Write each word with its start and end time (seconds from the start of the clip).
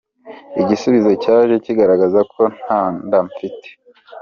Igisubizo 0.61 1.11
cyaje 1.23 1.55
kigaragaza 1.65 2.19
ko 2.33 2.41
nta 2.61 2.81
nda 3.05 3.19
mfite. 3.27 3.67